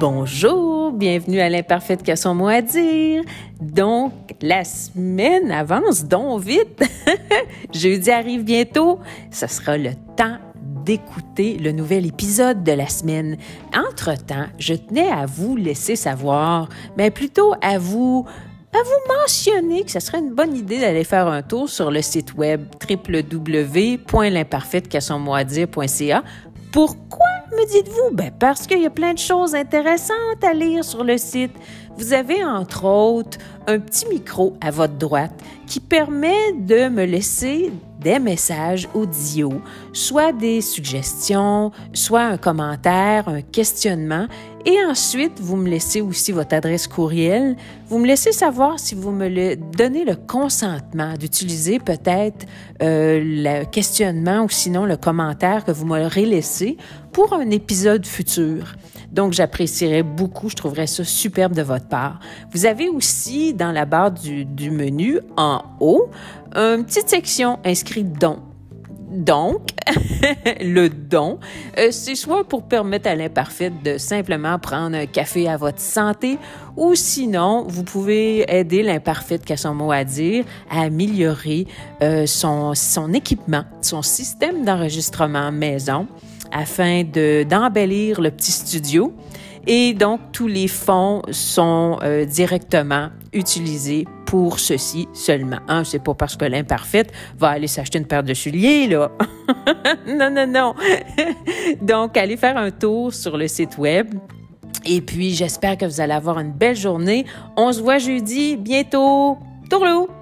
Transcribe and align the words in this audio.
Bonjour, 0.00 0.92
bienvenue 0.92 1.40
à 1.40 1.50
L'Imparfait 1.50 1.98
qui 2.02 2.10
a 2.10 2.16
son 2.16 2.34
dire. 2.62 3.22
Donc, 3.60 4.12
la 4.40 4.64
semaine 4.64 5.52
avance 5.52 6.06
donc 6.06 6.40
vite. 6.40 6.82
Jeudi 7.74 8.10
arrive 8.10 8.42
bientôt. 8.42 8.98
Ce 9.30 9.46
sera 9.46 9.76
le 9.76 9.90
temps 10.16 10.38
d'écouter 10.86 11.58
le 11.58 11.72
nouvel 11.72 12.06
épisode 12.06 12.64
de 12.64 12.72
la 12.72 12.86
semaine. 12.88 13.36
Entre-temps, 13.76 14.46
je 14.58 14.72
tenais 14.72 15.10
à 15.12 15.26
vous 15.26 15.54
laisser 15.54 15.96
savoir, 15.96 16.70
mais 16.96 17.10
plutôt 17.10 17.52
à 17.60 17.76
vous 17.76 18.24
à 18.72 18.78
vous 18.82 19.14
mentionner 19.20 19.82
que 19.84 19.90
ce 19.90 20.00
serait 20.00 20.20
une 20.20 20.32
bonne 20.32 20.56
idée 20.56 20.80
d'aller 20.80 21.04
faire 21.04 21.26
un 21.26 21.42
tour 21.42 21.68
sur 21.68 21.90
le 21.90 22.00
site 22.00 22.32
web 22.38 22.62
dire.ca 22.80 22.94
Pourquoi 26.72 27.26
me 27.52 27.66
dites-vous? 27.68 28.14
Ben, 28.14 28.32
parce 28.38 28.66
qu'il 28.66 28.80
y 28.80 28.86
a 28.86 28.90
plein 28.90 29.14
de 29.14 29.18
choses 29.18 29.54
intéressantes 29.54 30.42
à 30.42 30.52
lire 30.52 30.84
sur 30.84 31.04
le 31.04 31.18
site. 31.18 31.52
Vous 31.96 32.12
avez 32.12 32.44
entre 32.44 32.84
autres 32.84 33.38
un 33.66 33.78
petit 33.78 34.06
micro 34.06 34.56
à 34.60 34.70
votre 34.70 34.94
droite 34.94 35.32
qui 35.66 35.80
permet 35.80 36.52
de 36.56 36.88
me 36.88 37.04
laisser 37.04 37.70
des 38.00 38.18
messages 38.18 38.88
audio, 38.94 39.52
soit 39.92 40.32
des 40.32 40.60
suggestions, 40.62 41.70
soit 41.92 42.22
un 42.22 42.36
commentaire, 42.38 43.28
un 43.28 43.42
questionnement, 43.42 44.26
et 44.64 44.76
ensuite 44.88 45.38
vous 45.40 45.56
me 45.56 45.68
laissez 45.68 46.00
aussi 46.00 46.32
votre 46.32 46.54
adresse 46.54 46.86
courriel. 46.88 47.56
Vous 47.88 47.98
me 47.98 48.06
laissez 48.06 48.32
savoir 48.32 48.78
si 48.78 48.94
vous 48.94 49.10
me 49.10 49.28
le, 49.28 49.56
donnez 49.56 50.04
le 50.04 50.16
consentement 50.16 51.14
d'utiliser 51.14 51.78
peut-être 51.78 52.46
euh, 52.82 53.20
le 53.22 53.64
questionnement 53.66 54.42
ou 54.44 54.48
sinon 54.48 54.86
le 54.86 54.96
commentaire 54.96 55.64
que 55.64 55.70
vous 55.72 55.86
m'aurez 55.86 56.26
laissé 56.26 56.78
pour 57.12 57.34
un 57.34 57.50
épisode 57.50 58.06
futur. 58.06 58.76
Donc, 59.12 59.32
j'apprécierais 59.32 60.02
beaucoup, 60.02 60.48
je 60.48 60.54
trouverais 60.56 60.86
ça 60.86 61.04
superbe 61.04 61.52
de 61.54 61.62
votre 61.62 61.88
part. 61.88 62.20
Vous 62.52 62.64
avez 62.66 62.88
aussi 62.88 63.54
dans 63.54 63.72
la 63.72 63.84
barre 63.84 64.12
du, 64.12 64.46
menu 64.70 65.20
en 65.36 65.62
haut 65.80 66.08
une 66.54 66.84
petite 66.84 67.08
section 67.08 67.58
inscrite 67.64 68.12
Don». 68.18 68.38
Donc, 69.12 69.70
le 70.60 70.86
don, 70.88 71.40
euh, 71.78 71.88
c'est 71.90 72.14
soit 72.14 72.44
pour 72.46 72.68
permettre 72.68 73.08
à 73.10 73.16
l'imparfait 73.16 73.72
de 73.82 73.98
simplement 73.98 74.60
prendre 74.60 74.96
un 74.96 75.06
café 75.06 75.48
à 75.48 75.56
votre 75.56 75.80
santé, 75.80 76.38
ou 76.76 76.94
sinon, 76.94 77.64
vous 77.66 77.82
pouvez 77.82 78.44
aider 78.56 78.84
l'imparfait 78.84 79.40
qui 79.40 79.52
a 79.52 79.56
son 79.56 79.74
mot 79.74 79.90
à 79.90 80.04
dire 80.04 80.44
à 80.70 80.82
améliorer 80.82 81.66
euh, 82.04 82.24
son, 82.26 82.72
son 82.76 83.12
équipement, 83.12 83.64
son 83.80 84.02
système 84.02 84.64
d'enregistrement 84.64 85.50
maison 85.50 86.06
afin 86.52 87.04
d'embellir 87.04 88.20
le 88.20 88.30
petit 88.30 88.52
studio. 88.52 89.12
Et 89.66 89.92
donc, 89.92 90.20
tous 90.32 90.46
les 90.46 90.68
fonds 90.68 91.20
sont 91.30 91.98
euh, 92.02 92.24
directement 92.24 93.08
utilisés 93.34 94.06
pour 94.24 94.58
ceci 94.58 95.06
seulement. 95.12 95.58
Hein, 95.68 95.84
c'est 95.84 96.02
pas 96.02 96.14
parce 96.14 96.36
que 96.36 96.46
l'imparfaite 96.46 97.12
va 97.38 97.48
aller 97.50 97.66
s'acheter 97.66 97.98
une 97.98 98.06
paire 98.06 98.22
de 98.22 98.32
souliers, 98.32 98.86
là. 98.88 99.10
non, 100.08 100.30
non, 100.30 100.46
non. 100.46 100.74
donc, 101.82 102.16
allez 102.16 102.38
faire 102.38 102.56
un 102.56 102.70
tour 102.70 103.12
sur 103.12 103.36
le 103.36 103.48
site 103.48 103.76
web. 103.76 104.14
Et 104.86 105.02
puis, 105.02 105.32
j'espère 105.34 105.76
que 105.76 105.84
vous 105.84 106.00
allez 106.00 106.14
avoir 106.14 106.38
une 106.40 106.52
belle 106.52 106.76
journée. 106.76 107.26
On 107.58 107.70
se 107.72 107.82
voit 107.82 107.98
jeudi, 107.98 108.56
bientôt. 108.56 109.36
Tourlou! 109.68 110.19